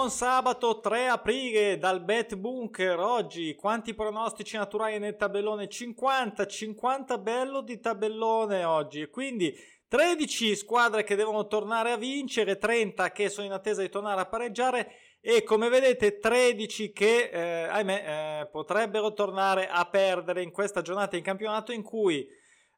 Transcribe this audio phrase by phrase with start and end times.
[0.00, 2.98] Buon sabato 3 aprile dal Bet Bunker.
[2.98, 5.68] Oggi quanti pronostici naturali nel tabellone?
[5.68, 9.10] 50, 50 bello di tabellone oggi.
[9.10, 9.54] Quindi
[9.88, 14.26] 13 squadre che devono tornare a vincere, 30 che sono in attesa di tornare a
[14.26, 14.90] pareggiare
[15.20, 21.18] e come vedete 13 che eh, ahimè eh, potrebbero tornare a perdere in questa giornata
[21.18, 22.26] in campionato in cui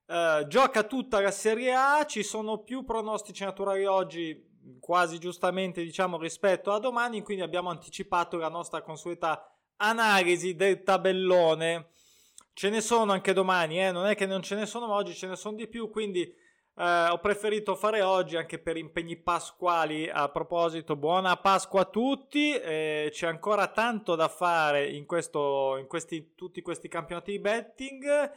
[0.09, 4.51] eh, gioca tutta la Serie A, ci sono più pronostici naturali oggi
[4.81, 11.89] quasi giustamente diciamo rispetto a domani, quindi abbiamo anticipato la nostra consueta analisi del tabellone.
[12.55, 13.93] Ce ne sono anche domani, eh?
[13.93, 17.09] non è che non ce ne sono, oggi ce ne sono di più, quindi eh,
[17.09, 20.09] ho preferito fare oggi anche per impegni pasquali.
[20.09, 25.87] A proposito, buona Pasqua a tutti, eh, c'è ancora tanto da fare in, questo, in
[25.87, 28.33] questi, tutti questi campionati di betting.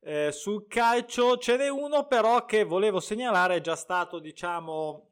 [0.00, 5.07] Eh, sul calcio ce n'è uno però che volevo segnalare, è già stato diciamo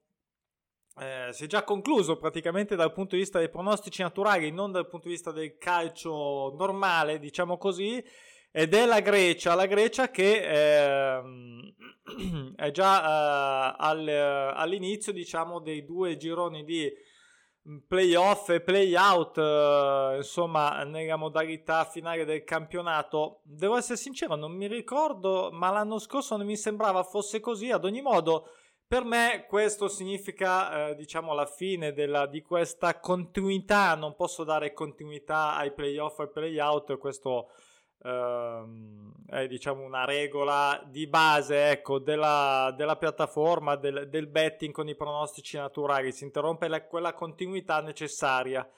[0.99, 4.89] eh, si è già concluso praticamente dal punto di vista dei pronostici naturali, non dal
[4.89, 8.03] punto di vista del calcio normale, diciamo così,
[8.51, 11.23] ed è la Grecia, la Grecia che eh,
[12.57, 16.91] è già eh, al, all'inizio, diciamo, dei due gironi di
[17.87, 23.41] playoff e playout, eh, insomma, nella modalità finale del campionato.
[23.45, 27.85] Devo essere sincero, non mi ricordo, ma l'anno scorso non mi sembrava fosse così, ad
[27.85, 28.49] ogni modo
[28.89, 33.95] per me questo significa, eh, diciamo, la fine della, di questa continuità.
[33.97, 36.97] Non posso dare continuità ai playoff e ai playout.
[36.97, 37.51] Questo
[38.03, 44.89] ehm, è, diciamo, una regola di base, ecco, della, della piattaforma, del, del, betting con
[44.89, 46.12] i pronostici naturali.
[46.12, 48.69] Si interrompe la, quella continuità necessaria.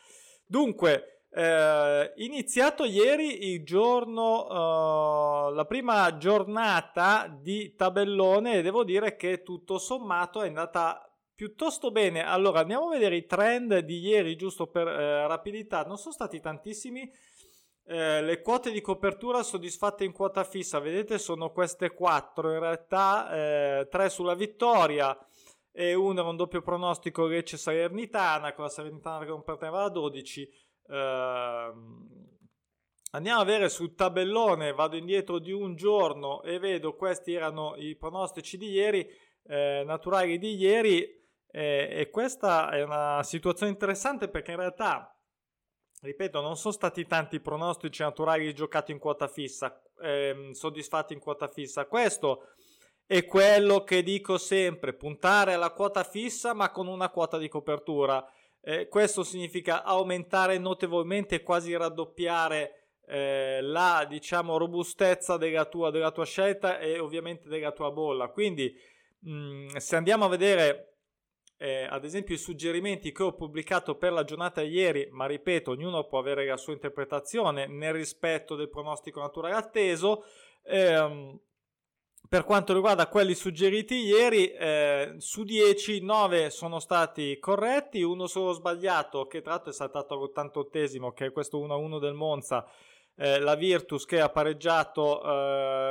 [0.47, 9.16] Dunque, eh, iniziato ieri il giorno, uh, la prima giornata di tabellone e devo dire
[9.16, 11.03] che tutto sommato è andata
[11.34, 12.25] piuttosto bene.
[12.25, 16.41] Allora andiamo a vedere i trend di ieri, giusto per eh, rapidità, non sono stati
[16.41, 17.09] tantissimi.
[17.84, 22.53] Eh, le quote di copertura soddisfatte in quota fissa, vedete, sono queste quattro.
[22.53, 25.16] In realtà, eh, tre sulla vittoria
[25.71, 29.89] e uno era un doppio pronostico Lecce Salernitana, con la Salernitana che non perdeva a
[29.91, 30.50] 12
[30.91, 32.38] Ehm,
[33.12, 37.97] andiamo a vedere sul tabellone, vado indietro di un giorno e vedo questi erano i
[37.97, 39.09] pronostici di ieri,
[39.44, 41.19] eh, naturali di ieri
[41.50, 45.15] eh, e questa è una situazione interessante perché in realtà,
[46.03, 51.48] ripeto, non sono stati tanti pronostici naturali giocati in quota fissa, eh, soddisfatti in quota
[51.48, 51.87] fissa.
[51.87, 52.48] Questo
[53.06, 58.22] è quello che dico sempre, puntare alla quota fissa ma con una quota di copertura.
[58.61, 66.25] Eh, questo significa aumentare notevolmente, quasi raddoppiare eh, la diciamo, robustezza della tua, della tua,
[66.25, 68.29] scelta e ovviamente della tua bolla.
[68.29, 68.75] Quindi,
[69.21, 70.89] mh, mm, se andiamo a vedere
[71.61, 76.07] eh, ad esempio i suggerimenti che ho pubblicato per la giornata ieri, ma ripeto, ognuno
[76.07, 80.25] può avere la sua interpretazione nel rispetto del pronostico naturale atteso.
[80.63, 81.39] Ehm,
[82.28, 88.53] per quanto riguarda quelli suggeriti ieri, eh, su 10, 9 sono stati corretti, uno solo
[88.53, 92.66] sbagliato, che tra l'altro è saltato all'88esimo, che è questo 1-1 del Monza,
[93.16, 95.22] eh, la Virtus che ha pareggiato,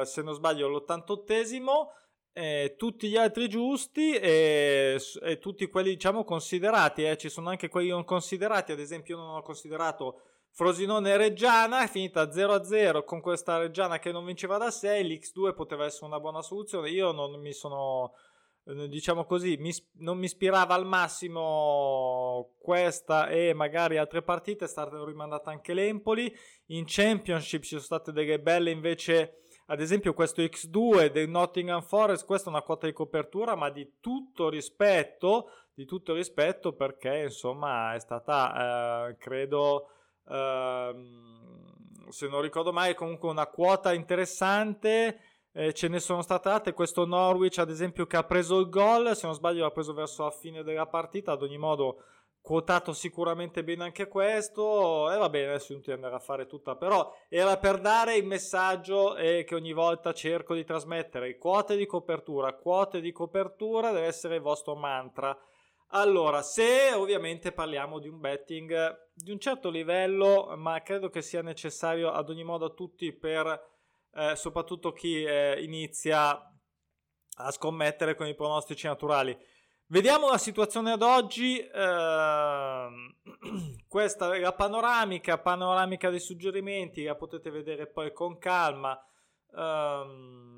[0.02, 1.88] eh, se non sbaglio, all'88esimo.
[2.34, 7.18] Eh, tutti gli altri giusti e, e tutti quelli diciamo considerati eh.
[7.18, 10.22] ci sono anche quelli non considerati ad esempio io non ho considerato
[10.57, 15.85] Frosinone Reggiana è finita 0-0 con questa Reggiana che non vinceva da 6, l'X2 poteva
[15.85, 18.16] essere una buona soluzione, io non mi sono,
[18.66, 24.68] eh, diciamo così, mi, non mi ispirava al massimo questa e magari altre partite, è
[24.68, 26.35] stata rimandata anche l'Empoli,
[26.69, 32.25] in Championship ci sono state delle belle invece, ad esempio questo X2 del Nottingham Forest,
[32.25, 37.94] questa è una quota di copertura ma di tutto rispetto, di tutto rispetto perché insomma
[37.94, 39.92] è stata, eh, credo
[40.29, 45.19] Ehm, se non ricordo mai, comunque una quota interessante.
[45.51, 46.74] Eh, ce ne sono state altre.
[46.74, 49.15] Questo Norwich, ad esempio, che ha preso il gol.
[49.15, 51.31] Se non sbaglio, l'ha preso verso la fine della partita.
[51.31, 52.03] Ad ogni modo,
[52.41, 55.12] quotato sicuramente bene anche questo.
[55.12, 56.75] E va bene, adesso non ti andare a fare tutta.
[56.75, 61.85] Però era per dare il messaggio eh, che ogni volta cerco di trasmettere: quote di
[61.88, 65.35] copertura, quote di copertura deve essere il vostro mantra.
[65.92, 71.42] Allora, se ovviamente parliamo di un betting di un certo livello, ma credo che sia
[71.42, 73.75] necessario ad ogni modo a tutti per
[74.13, 76.30] eh, soprattutto chi eh, inizia
[77.39, 79.38] a scommettere con i pronostici naturali.
[79.88, 82.88] Vediamo la situazione ad oggi, eh,
[83.88, 89.01] questa è la panoramica, panoramica dei suggerimenti, la potete vedere poi con calma.
[89.56, 90.56] Eh,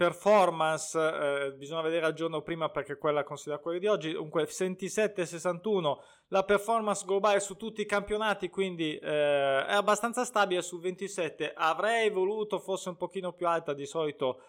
[0.00, 4.14] performance eh, bisogna vedere al giorno prima perché quella considera quella di oggi.
[4.14, 10.62] Comunque 27 61 la performance globale su tutti i campionati quindi eh, è abbastanza stabile
[10.62, 14.40] su 27 avrei voluto fosse un pochino più alta di solito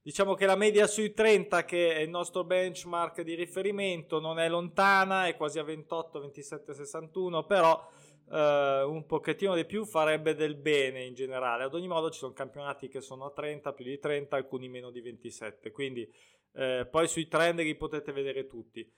[0.00, 4.48] diciamo che la media sui 30 che è il nostro benchmark di riferimento non è
[4.48, 7.84] lontana è quasi a 28 27 61 però
[8.30, 11.64] Uh, un pochettino di più farebbe del bene in generale.
[11.64, 14.92] Ad ogni modo ci sono campionati che sono a 30, più di 30, alcuni meno
[14.92, 16.08] di 27, quindi
[16.52, 18.88] uh, poi sui trend li potete vedere tutti.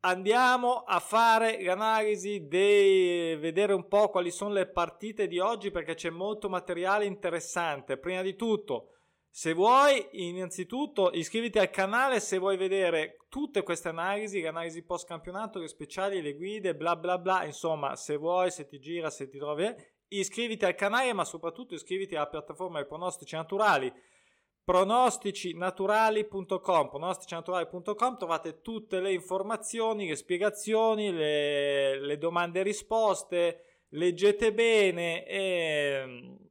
[0.00, 5.94] Andiamo a fare l'analisi di vedere un po' quali sono le partite di oggi perché
[5.94, 7.96] c'è molto materiale interessante.
[7.96, 8.97] Prima di tutto,
[9.38, 15.06] se vuoi, innanzitutto iscriviti al canale se vuoi vedere tutte queste analisi, le analisi post
[15.06, 19.28] campionato, le speciali, le guide, bla bla bla, insomma, se vuoi, se ti gira, se
[19.28, 19.72] ti trovi,
[20.08, 23.92] iscriviti al canale, ma soprattutto iscriviti alla piattaforma dei pronostici naturali.
[24.64, 35.24] pronosticinaturali.com pronosticinaturali.com trovate tutte le informazioni, le spiegazioni, le, le domande e risposte, leggete bene
[35.24, 36.47] e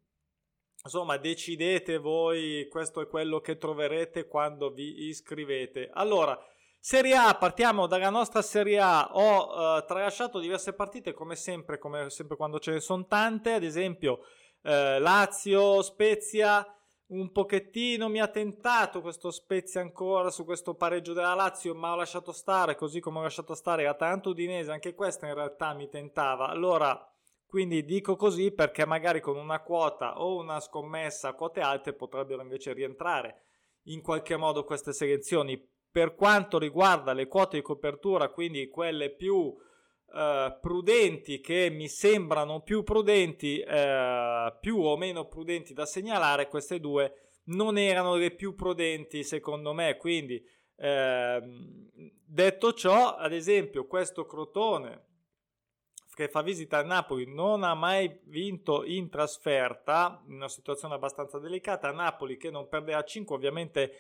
[0.88, 5.90] Insomma, decidete voi, questo è quello che troverete quando vi iscrivete.
[5.92, 6.40] Allora,
[6.80, 9.10] Serie A, partiamo dalla nostra Serie A.
[9.12, 13.52] Ho uh, tralasciato diverse partite, come sempre, come sempre quando ce ne sono tante.
[13.52, 14.20] Ad esempio,
[14.62, 16.66] uh, Lazio, Spezia.
[17.08, 21.96] Un pochettino mi ha tentato questo Spezia ancora su questo pareggio della Lazio, ma ho
[21.96, 26.48] lasciato stare, così come ho lasciato stare Atalanta Udinese, anche questa in realtà mi tentava.
[26.48, 26.98] Allora,
[27.48, 32.42] quindi dico così perché magari con una quota o una scommessa a quote alte potrebbero
[32.42, 33.44] invece rientrare
[33.84, 35.76] in qualche modo queste selezioni.
[35.90, 39.56] Per quanto riguarda le quote di copertura, quindi quelle più
[40.14, 46.82] eh, prudenti che mi sembrano più prudenti, eh, più o meno prudenti da segnalare, queste
[46.82, 49.96] due non erano le più prudenti secondo me.
[49.96, 50.46] Quindi
[50.76, 51.42] eh,
[52.26, 55.06] detto ciò, ad esempio, questo Crotone
[56.18, 61.38] che fa visita a Napoli non ha mai vinto in trasferta, in una situazione abbastanza
[61.38, 61.92] delicata.
[61.92, 63.92] Napoli che non perde a 5 ovviamente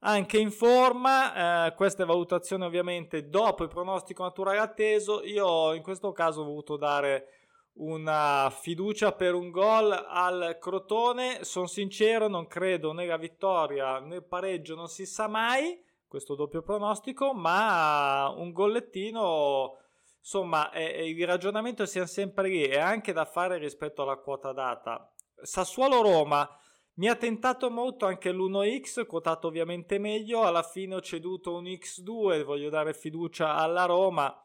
[0.00, 6.12] anche in forma, eh, queste valutazioni ovviamente dopo il pronostico naturale atteso, io in questo
[6.12, 7.28] caso ho voluto dare
[7.76, 14.16] una fiducia per un gol al Crotone, sono sincero non credo né la vittoria né
[14.16, 19.78] il pareggio, non si sa mai questo doppio pronostico, ma un gollettino
[20.22, 25.12] Insomma, eh, il ragionamento sia sempre lì e anche da fare rispetto alla quota data.
[25.42, 26.48] Sassuolo-Roma
[26.94, 32.44] mi ha tentato molto anche l'1x, quotato ovviamente meglio, alla fine ho ceduto un x2,
[32.44, 34.36] voglio dare fiducia alla Roma.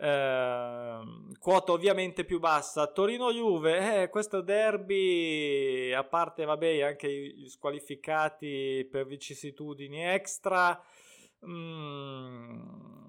[0.00, 0.98] Eh,
[1.38, 9.06] quota ovviamente più bassa Torino-Juve eh, questo derby a parte vabbè anche gli squalificati per
[9.06, 10.80] vicissitudini extra
[11.44, 13.07] mm,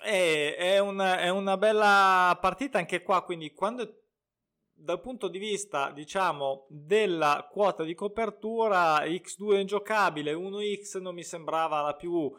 [0.00, 4.02] è, è, una, è una bella partita anche qua, quindi quando
[4.80, 11.24] dal punto di vista, diciamo, della quota di copertura, X2 è ingiocabile, 1X non mi
[11.24, 12.32] sembrava la più,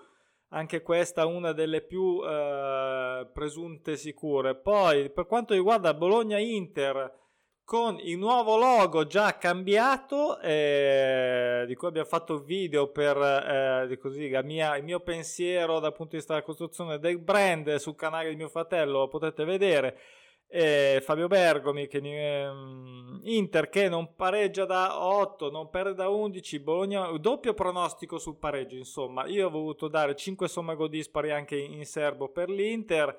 [0.49, 4.55] anche questa una delle più eh, presunte sicure.
[4.55, 7.17] Poi, per quanto riguarda Bologna-Inter,
[7.69, 14.27] con il nuovo logo già cambiato, eh, di cui abbiamo fatto video per eh, così,
[14.43, 18.35] mia, il mio pensiero dal punto di vista della costruzione del brand sul canale di
[18.35, 19.99] mio fratello, lo potete vedere.
[20.47, 26.59] Eh, Fabio Bergomi, che, ehm, Inter che non pareggia da 8, non perde da 11,
[26.61, 31.55] Bologna, doppio pronostico sul pareggio, insomma, io ho voluto dare 5 somme gol dispari anche
[31.55, 33.15] in serbo per l'Inter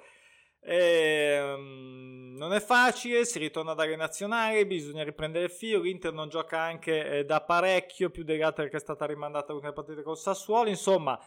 [0.60, 5.80] e, um, non è facile, si ritorna dalle nazionali, bisogna riprendere il filo.
[5.80, 10.02] L'Inter non gioca anche eh, da parecchio, più altre che è stata rimandata l'ultima partita
[10.02, 10.68] col Sassuolo.
[10.68, 11.18] Insomma,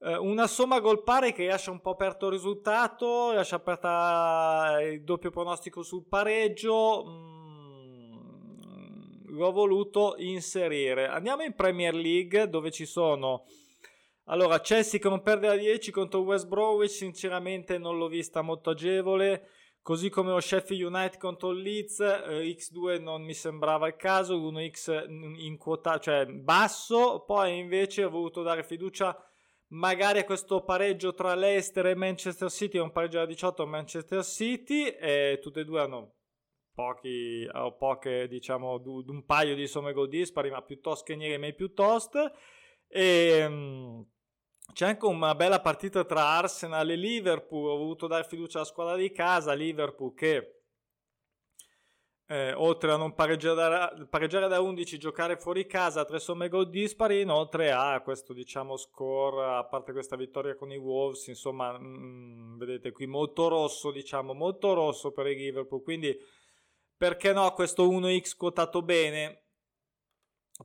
[0.00, 4.92] eh, una somma gol pari che lascia un po' aperto il risultato, lascia aperta eh,
[4.92, 7.04] il doppio pronostico sul pareggio.
[7.06, 7.40] Mm,
[9.36, 11.06] l'ho voluto inserire.
[11.06, 13.44] Andiamo in Premier League dove ci sono
[14.24, 18.70] allora, Chelsea che non perde a 10 contro West Bromwich, sinceramente non l'ho vista molto
[18.70, 19.48] agevole.
[19.82, 24.38] Così come lo Sheffield United contro il Leeds, eh, X2 non mi sembrava il caso,
[24.38, 27.24] 1X in quota, cioè basso.
[27.26, 29.16] Poi invece ho voluto dare fiducia
[29.70, 34.24] magari a questo pareggio tra Leicester e Manchester City, un pareggio da 18 a Manchester
[34.24, 36.14] City, e tutte e due hanno
[36.74, 41.54] pochi, o poche, diciamo, un paio di somme gol dispari, ma piuttosto che niente, mai
[41.54, 42.32] piuttosto.
[42.92, 44.04] E um,
[44.72, 47.70] c'è anche una bella partita tra Arsenal e Liverpool.
[47.70, 49.52] Ho voluto dare fiducia alla squadra di casa.
[49.52, 50.60] Liverpool che
[52.30, 57.22] eh, oltre a non pareggiare pareggiare da 11, giocare fuori casa, tre somme gol dispari,
[57.22, 62.58] inoltre a questo diciamo score, a parte questa vittoria con i Wolves, insomma, mh, mm,
[62.58, 66.16] vedete qui molto rosso, diciamo, molto rosso per il Liverpool, quindi
[66.96, 69.46] perché no questo 1x quotato bene?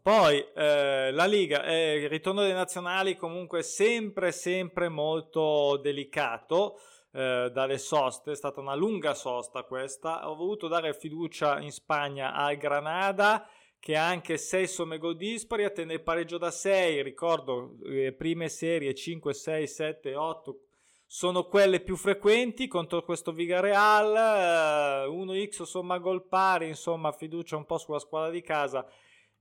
[0.02, 6.80] Poi eh, la Liga, eh, il ritorno dei nazionali comunque sempre sempre molto delicato
[7.12, 12.34] eh, dalle soste, è stata una lunga sosta questa, ho voluto dare fiducia in Spagna
[12.34, 13.48] al Granada
[13.80, 18.50] che ha anche 6 somme gol dispari, attende il pareggio da 6, ricordo le prime
[18.50, 20.60] serie 5, 6, 7, 8
[21.06, 27.66] sono quelle più frequenti contro questo Vigareal, eh, 1x somma gol pari, insomma fiducia un
[27.66, 28.86] po' sulla squadra di casa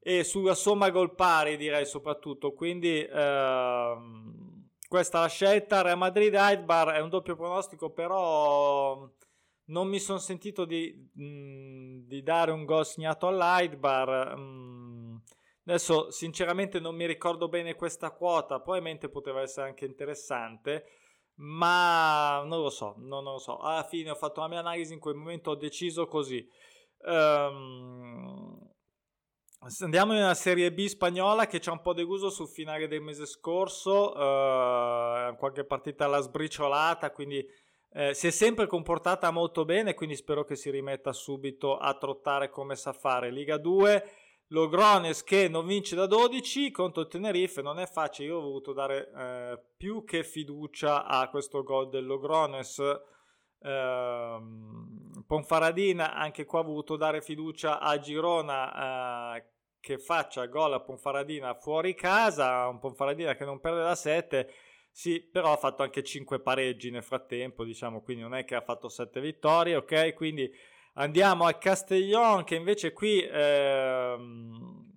[0.07, 5.81] e sulla somma gol pari direi soprattutto, quindi ehm, questa è la scelta.
[5.81, 9.11] Real Madrid Aidbar è un doppio pronostico, però
[9.69, 14.37] non mi sono sentito di, mh, di, dare un gol segnato all'Aidbar.
[14.39, 15.17] Mm,
[15.65, 20.85] adesso sinceramente non mi ricordo bene questa quota, probabilmente poteva essere anche interessante,
[21.37, 23.57] ma non lo so, non, non lo so.
[23.57, 26.47] Alla fine ho fatto la mia analisi, in quel momento ho deciso così.
[27.07, 28.74] Um,
[29.81, 34.13] Andiamo nella Serie B spagnola che c'è un po' deluso sul finale del mese scorso,
[34.13, 37.43] uh, qualche partita alla sbriciolata, quindi
[37.95, 42.51] eh, si è sempre comportata molto bene, quindi spero che si rimetta subito a trottare
[42.51, 43.31] come sa fare.
[43.31, 44.11] Liga 2,
[44.49, 48.75] Logrones che non vince da 12 contro il Tenerife, non è facile, io ho voluto
[48.75, 52.83] dare eh, più che fiducia a questo gol del Logrones.
[53.65, 54.39] Eh,
[55.27, 59.45] Ponfaradina anche qua ha voluto dare fiducia a Girona eh,
[59.81, 64.53] che faccia gol a Ponfaradina fuori casa, un Ponfaradina che non perde da 7,
[64.91, 68.61] sì, però ha fatto anche 5 pareggi nel frattempo, diciamo, quindi non è che ha
[68.61, 70.15] fatto 7 vittorie, ok?
[70.15, 70.51] Quindi
[70.95, 74.91] andiamo al Castellon che invece qui ehm,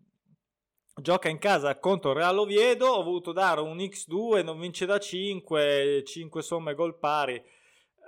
[1.01, 6.03] gioca in casa contro Real Oviedo, ho voluto dare un X2, non vince da 5,
[6.05, 7.43] 5 somme gol pari.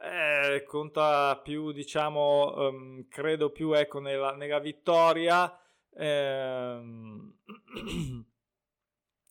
[0.02, 5.60] Eh, conta più, diciamo, um, credo più ecco, nella, nella vittoria
[6.00, 7.34] Ehm,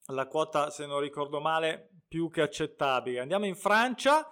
[0.08, 3.20] la quota, se non ricordo male, più che accettabile.
[3.20, 4.30] Andiamo in Francia.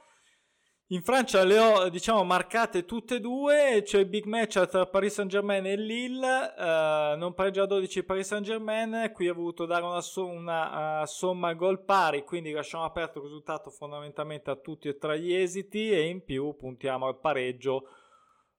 [0.91, 5.15] In Francia le ho diciamo marcate tutte e due, c'è il big match tra Paris
[5.15, 9.67] Saint Germain e Lille, uh, non pareggia a 12 Paris Saint Germain, qui ho voluto
[9.67, 14.87] dare una, una uh, somma gol pari, quindi lasciamo aperto il risultato fondamentalmente a tutti
[14.87, 17.89] e tre gli esiti e in più puntiamo al pareggio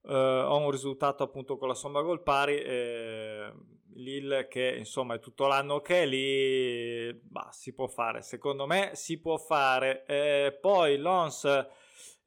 [0.08, 2.58] Uh, ho un risultato appunto con la somma gol pari.
[2.62, 3.52] Eh,
[3.96, 8.22] Lille che insomma è tutto l'anno che è lì, bah, si può fare.
[8.22, 10.06] Secondo me si può fare.
[10.06, 11.46] Eh, poi Lons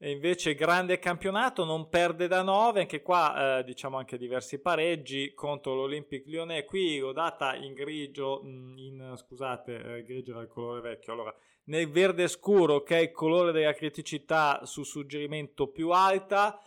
[0.09, 5.75] invece grande campionato, non perde da 9, anche qua eh, diciamo anche diversi pareggi contro
[5.75, 6.65] l'Olympic Lyonnais.
[6.65, 11.13] Qui l'ho data in grigio, mm, in, scusate, eh, grigio era il colore vecchio.
[11.13, 11.33] Allora,
[11.65, 16.59] nel verde scuro che è il colore della criticità su suggerimento più alta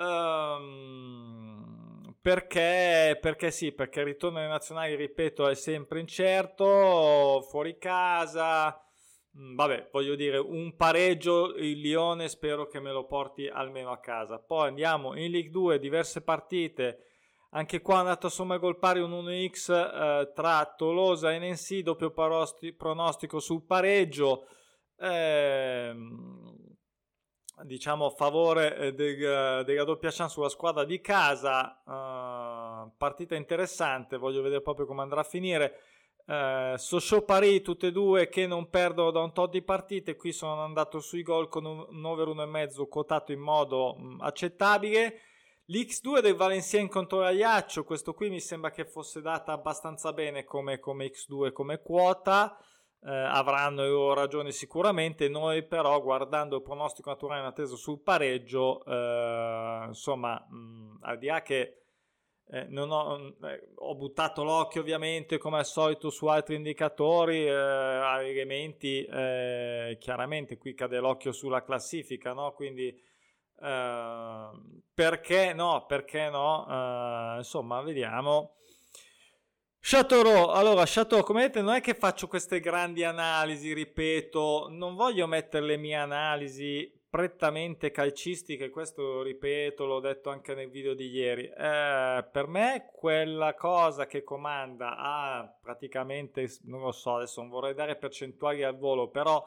[0.00, 8.82] Um, perché, perché sì, perché il ritorno alle nazionali, ripeto, è sempre incerto, fuori casa.
[9.38, 14.00] Mm, vabbè, voglio dire, un pareggio il Lione spero che me lo porti almeno a
[14.00, 14.38] casa.
[14.38, 17.04] Poi andiamo in League 2, diverse partite.
[17.50, 21.82] Anche qua è andato a somma gol pari un 1x eh, tra Tolosa e Nensi,
[21.82, 24.46] doppio pronostico sul pareggio.
[24.96, 25.94] Eh,
[27.62, 34.16] diciamo a favore eh, del, della doppia chance sulla squadra di casa uh, partita interessante
[34.16, 35.80] voglio vedere proprio come andrà a finire
[36.30, 40.16] uh, Sochaux Paris tutte e due che non perdono da un tot di partite.
[40.16, 45.20] Qui sono andato sui gol con un over 1,5 quotato in modo mh, accettabile.
[45.66, 50.78] l'X2 del Valencien contro l'Aiaccio questo qui mi sembra che fosse data abbastanza bene come,
[50.78, 52.56] come X2 come quota.
[53.02, 55.28] Eh, avranno loro ragioni sicuramente.
[55.28, 61.26] Noi, però, guardando il pronostico naturale in attesa sul pareggio, eh, insomma, mh, al di
[61.26, 61.79] là che
[62.52, 69.04] eh, ho, eh, ho, buttato l'occhio ovviamente come al solito su altri indicatori, eh, elementi,
[69.04, 72.52] eh, chiaramente qui cade l'occhio sulla classifica, no?
[72.52, 73.08] quindi
[73.60, 78.54] perché no, perché no, insomma vediamo.
[79.80, 85.26] Chateauroux, allora Chateau, come vedete non è che faccio queste grandi analisi, ripeto, non voglio
[85.26, 91.44] mettere le mie analisi prettamente calcistiche, questo ripeto, l'ho detto anche nel video di ieri.
[91.44, 97.74] Eh, per me quella cosa che comanda ha praticamente, non lo so, adesso non vorrei
[97.74, 99.44] dare percentuali al volo, però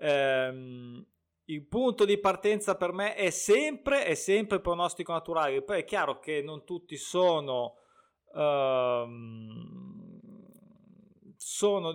[0.00, 1.06] ehm,
[1.44, 5.62] il punto di partenza per me è sempre, è sempre pronostico naturale.
[5.62, 7.76] Poi è chiaro che non tutti sono,
[8.32, 9.06] uh,
[11.60, 11.94] sono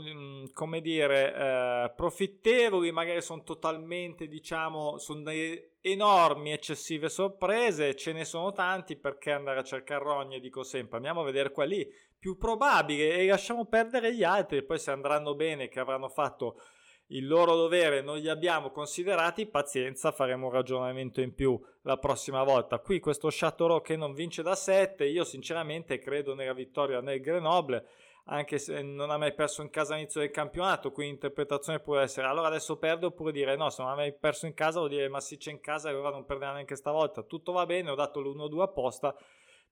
[0.54, 7.96] come dire, uh, profittevoli, magari sono totalmente, diciamo, sono delle enormi, eccessive sorprese.
[7.96, 11.84] Ce ne sono tanti perché andare a cercare rogne, dico sempre, andiamo a vedere quelli
[12.20, 14.64] più probabili e lasciamo perdere gli altri.
[14.64, 16.62] Poi se andranno bene, che avranno fatto
[17.08, 22.44] il loro dovere non li abbiamo considerati, pazienza, faremo un ragionamento in più la prossima
[22.44, 22.78] volta.
[22.78, 27.88] Qui questo Chateauroux che non vince da 7, io sinceramente credo nella vittoria nel Grenoble,
[28.28, 32.28] anche se non ha mai perso in casa all'inizio del campionato, quindi l'interpretazione può essere
[32.28, 35.08] allora adesso perde oppure dire no, se non ha mai perso in casa vuol dire
[35.10, 37.24] ma sì c'è in casa allora non perderà neanche stavolta.
[37.24, 39.16] Tutto va bene, ho dato l'1-2 apposta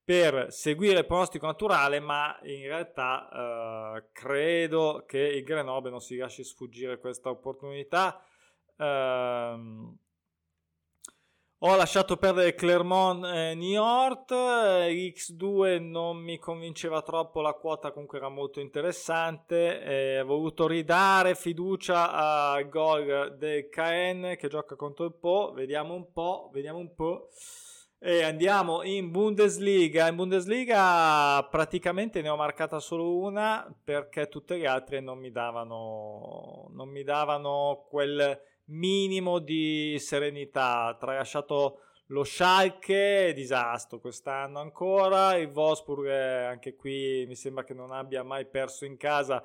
[0.03, 6.17] per seguire il pronostico naturale, ma in realtà eh, credo che il Grenoble non si
[6.17, 8.23] lasci sfuggire questa opportunità.
[8.77, 10.01] Eh,
[11.65, 18.27] ho lasciato perdere Clermont e Niort, X2 non mi convinceva troppo, la quota comunque era
[18.27, 25.13] molto interessante, eh, ho voluto ridare fiducia al gol del KN che gioca contro il
[25.13, 27.29] Po, vediamo un po', vediamo un po'.
[27.97, 30.09] E andiamo in Bundesliga.
[30.09, 36.67] In Bundesliga praticamente ne ho marcata solo una perché tutte le altre non mi davano,
[36.73, 40.95] non mi davano quel minimo di serenità.
[40.99, 45.35] Tralasciato lo Schalke, disastro quest'anno ancora.
[45.35, 49.43] Il Wolfsburg, anche qui mi sembra che non abbia mai perso in casa.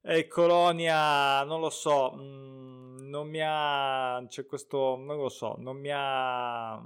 [0.00, 4.24] E Colonia, non lo so, mm, non mi ha.
[4.28, 6.80] C'è questo, non lo so, non mi ha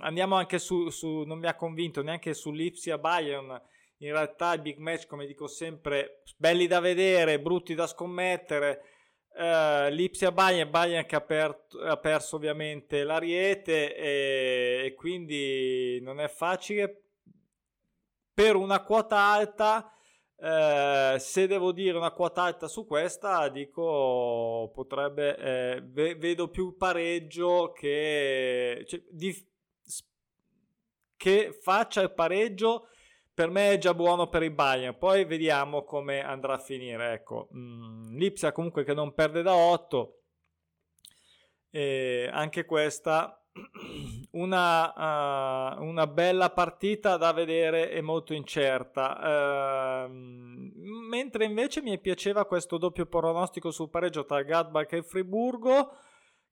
[0.00, 3.60] andiamo anche su, su, non mi ha convinto neanche sull'Ipsia Bayern.
[3.98, 8.82] In realtà i big match, come dico sempre, belli da vedere, brutti da scommettere.
[9.32, 16.20] Uh, L'Ipsia Bayern, Bayern che ha, per, ha, perso ovviamente l'Ariete e, e quindi non
[16.20, 17.04] è facile.
[18.34, 19.92] Per una quota alta,
[20.42, 25.82] eh, se devo dire una quota alta su questa, dico potrebbe, eh,
[26.16, 29.48] vedo più pareggio che cioè, di,
[31.16, 32.88] che faccia il pareggio
[33.40, 34.98] per me è già buono per il Bayern.
[34.98, 37.14] Poi vediamo come andrà a finire.
[37.14, 40.20] Ecco, mm, Lipsia comunque che non perde da 8.
[41.70, 43.42] E anche questa
[44.32, 50.04] una, uh, una, bella partita da vedere e molto incerta.
[50.04, 50.12] Uh,
[51.08, 55.94] mentre invece mi piaceva questo doppio pronostico sul pareggio tra Gladbach e Friburgo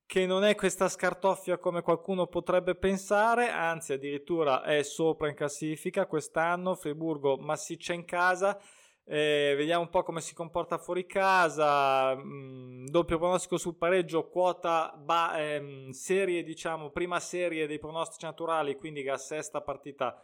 [0.09, 6.07] che non è questa scartoffia come qualcuno potrebbe pensare, anzi addirittura è sopra in classifica
[6.07, 8.59] quest'anno, Friburgo massiccia in casa,
[9.05, 14.27] eh, vediamo un po' come si comporta fuori casa, mh, mm, doppio pronostico sul pareggio,
[14.29, 20.19] quota ba- ehm, serie diciamo, prima serie dei pronostici naturali, quindi la sesta partita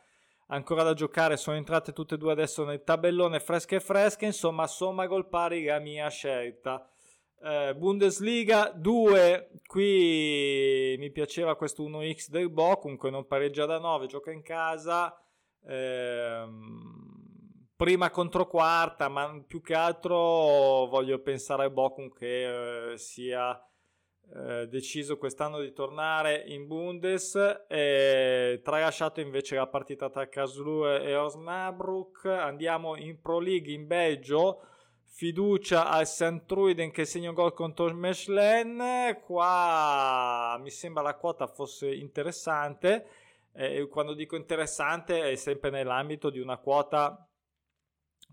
[0.48, 4.66] ancora da giocare, sono entrate tutte e due adesso nel tabellone fresche e fresche, insomma
[4.66, 6.90] somma gol pari la mia scelta.
[7.48, 14.08] Eh, Bundesliga 2, qui mi piaceva questo 1x del Bo, comunque non pareggia da 9,
[14.08, 15.16] gioca in casa,
[15.64, 16.44] eh,
[17.76, 23.56] prima contro quarta, ma più che altro voglio pensare a Bochum che eh, sia
[24.34, 27.36] eh, deciso quest'anno di tornare in Bundes,
[27.68, 34.62] e tralasciato invece la partita tra Karlsruhe e Osnabrück, andiamo in Pro League in Belgio,
[35.16, 36.44] fiducia al St.
[36.46, 39.22] Truiden che segna un gol contro il Mechelen.
[39.24, 43.08] Qua mi sembra la quota fosse interessante.
[43.54, 47.26] Eh, quando dico interessante è sempre nell'ambito di una quota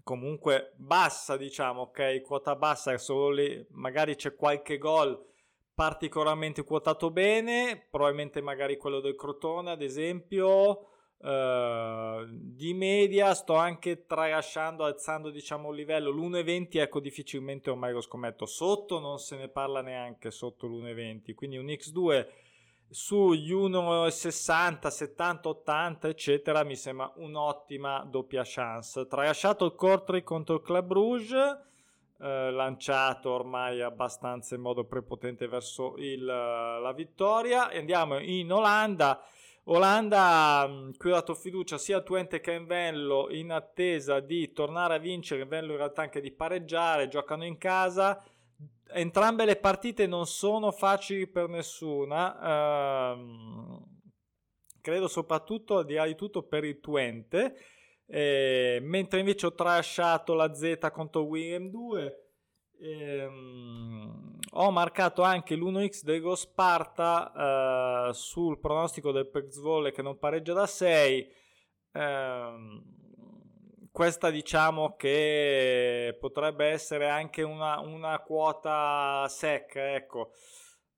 [0.02, 2.20] comunque bassa, diciamo, ok?
[2.22, 5.30] Quota bassa, solo lì magari c'è qualche gol
[5.74, 10.88] particolarmente quotato bene, probabilmente magari quello del Crotone, ad esempio
[11.22, 16.10] Uh, di media sto anche tralasciando, alzando diciamo il livello.
[16.10, 18.44] L'1,20 ecco difficilmente ormai lo scommetto.
[18.44, 21.34] Sotto non se ne parla neanche sotto l'1,20.
[21.34, 22.26] Quindi un X2
[22.90, 29.06] sugli 1,60, 70, 80 eccetera mi sembra un'ottima doppia chance.
[29.06, 31.66] Tralasciato il Cortri contro il Club Rouge.
[32.16, 37.70] Uh, lanciato ormai abbastanza in modo prepotente verso il, la vittoria.
[37.70, 39.24] Andiamo in Olanda.
[39.66, 44.52] Olanda, mm, qui ho dato fiducia sia a Twente che a Venlo in attesa di
[44.52, 48.24] tornare a vincere, Venlo in realtà anche di pareggiare, giocano in casa.
[48.88, 53.84] Entrambe le partite non sono facili per nessuna, ehm,
[54.80, 57.56] credo soprattutto al di là di tutto per il Twente,
[58.06, 62.18] eh, mentre invece ho trasciato la Z contro William 2.
[62.80, 70.52] Ehm, ho marcato anche l'1x del Sparta eh, sul pronostico del Pexvolle che non pareggia
[70.52, 71.32] da 6.
[71.92, 72.82] Eh,
[73.90, 80.32] questa diciamo che potrebbe essere anche una, una quota secca, ecco.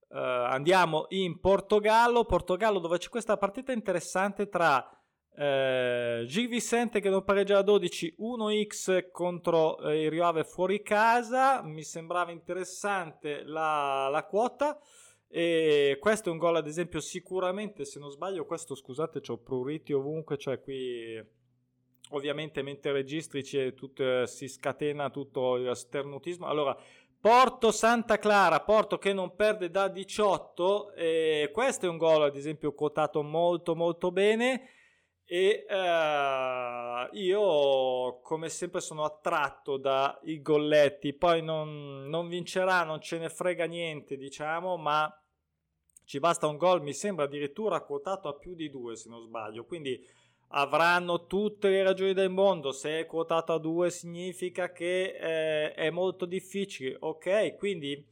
[0.07, 4.89] Uh, andiamo in Portogallo, Portogallo dove c'è questa partita interessante tra
[5.37, 10.83] uh, Gil Vicente che non pareggia a 12, 1x contro uh, il Rio Ave fuori
[10.83, 14.79] casa, mi sembrava interessante la, la quota.
[15.29, 19.93] E questo è un gol ad esempio sicuramente se non sbaglio questo scusate c'ho pruriti
[19.93, 21.21] ovunque cioè qui
[22.11, 23.43] ovviamente mentre registri
[23.75, 26.47] tutto, si scatena tutto il sternutismo.
[26.47, 26.77] Allora
[27.21, 32.37] Porto Santa Clara, Porto che non perde da 18, e questo è un gol ad
[32.37, 34.69] esempio quotato molto molto bene
[35.27, 43.19] e uh, io come sempre sono attratto dai golletti, poi non, non vincerà, non ce
[43.19, 45.11] ne frega niente diciamo, ma
[46.05, 49.65] ci basta un gol, mi sembra addirittura quotato a più di due se non sbaglio,
[49.65, 50.05] quindi
[50.49, 52.73] avranno tutte le ragioni del mondo.
[52.73, 56.97] Se è quotato a 2 significa che eh, è molto difficile.
[57.01, 58.05] Ok, quindi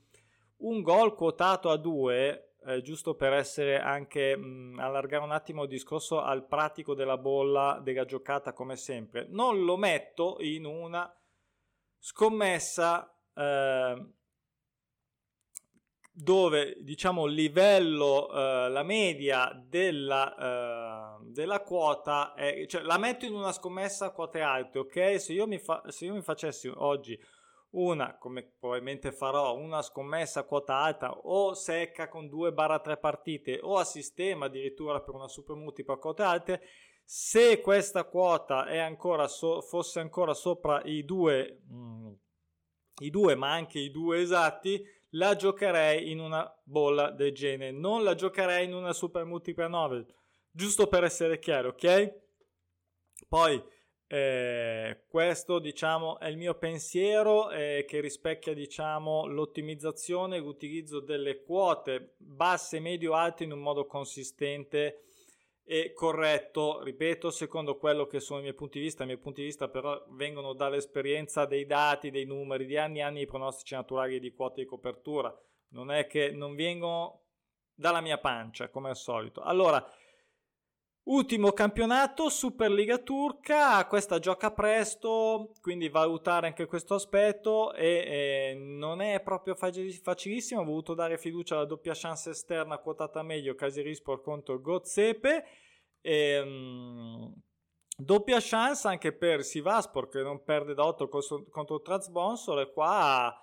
[0.59, 5.63] un gol quotato a 2, eh, giusto per essere anche mh, mm, allargare un attimo
[5.65, 11.13] il discorso al pratico della bolla della giocata come sempre, non lo metto in una
[11.99, 14.07] scommessa eh,
[16.15, 23.25] dove diciamo il livello, eh, la media della, eh, della quota, è, cioè la metto
[23.25, 25.19] in una scommessa a quote alte, ok?
[25.19, 27.19] Se io mi, fa, se io mi facessi oggi
[27.73, 33.77] una, come probabilmente farò, una scommessa a quota alta o secca con 2-3 partite o
[33.77, 36.63] a sistema addirittura per una super multipla a quote alte,
[37.05, 42.13] se questa quota ancora so, fosse ancora sopra i due, mm,
[43.01, 44.83] i due, ma anche i due esatti,
[45.15, 50.07] la giocherei in una bolla del genere, non la giocherei in una super multipla novel,
[50.51, 52.21] giusto per essere chiaro, ok?
[53.29, 53.63] Poi
[54.15, 61.41] eh, questo diciamo è il mio pensiero eh, che rispecchia diciamo l'ottimizzazione e l'utilizzo delle
[61.41, 65.05] quote basse, medio, alte in un modo consistente
[65.65, 69.41] e corretto, ripeto, secondo quello che sono i miei punti di vista, i miei punti
[69.41, 73.73] di vista però vengono dall'esperienza dei dati, dei numeri, di anni e anni di pronostici
[73.73, 75.35] naturali di quote di copertura,
[75.69, 77.23] non è che non vengono
[77.73, 79.41] dalla mia pancia come al solito.
[79.41, 79.83] Allora,
[81.05, 89.01] Ultimo campionato, Superliga turca, questa gioca presto, quindi valutare anche questo aspetto e, e non
[89.01, 94.61] è proprio facilissimo, ho voluto dare fiducia alla doppia chance esterna quotata meglio, Casirispor contro
[94.61, 95.45] Gozepe.
[96.01, 97.35] E, um,
[97.97, 101.09] doppia chance anche per Sivaspor che non perde da 8
[101.51, 103.42] contro Transbonsor e qua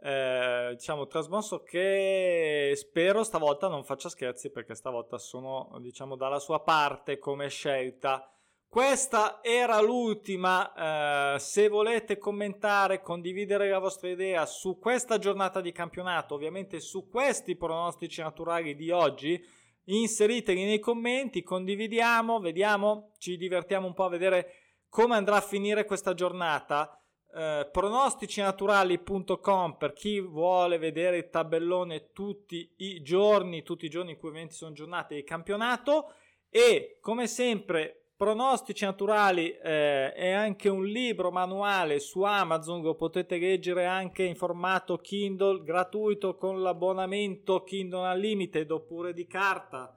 [0.00, 6.60] eh, diciamo trasmosso che spero stavolta non faccia scherzi perché stavolta sono diciamo dalla sua
[6.60, 8.30] parte come scelta.
[8.68, 11.34] Questa era l'ultima.
[11.34, 17.08] Eh, se volete commentare condividere la vostra idea su questa giornata di campionato ovviamente su
[17.08, 19.42] questi pronostici naturali di oggi
[19.84, 24.52] inseriteli nei commenti condividiamo vediamo ci divertiamo un po' a vedere
[24.90, 26.97] come andrà a finire questa giornata
[27.34, 34.18] eh, pronosticinaturali.com per chi vuole vedere il tabellone tutti i giorni, tutti i giorni in
[34.18, 36.12] cui eventi sono giornate di campionato
[36.48, 43.38] e come sempre Pronostici Naturali eh, è anche un libro manuale su Amazon, lo potete
[43.38, 49.96] leggere anche in formato Kindle gratuito con l'abbonamento Kindle Unlimited oppure di carta,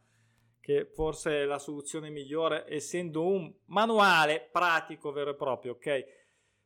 [0.59, 6.20] che forse è la soluzione migliore essendo un manuale pratico vero e proprio, ok?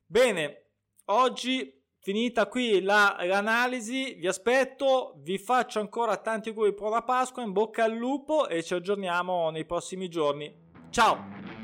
[0.08, 0.65] Bene,
[1.06, 7.41] oggi finita qui la, l'analisi, vi aspetto, vi faccio ancora tanti auguri per la Pasqua,
[7.41, 10.54] in bocca al lupo e ci aggiorniamo nei prossimi giorni.
[10.91, 11.55] Ciao!